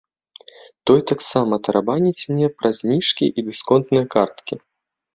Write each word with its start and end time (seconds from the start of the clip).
Той 0.89 0.99
таксама 1.11 1.53
тарабаніць 1.69 2.25
мне 2.33 2.51
пра 2.57 2.69
зніжкі 2.81 3.25
і 3.37 3.49
дысконтныя 3.53 4.05
карткі. 4.19 4.55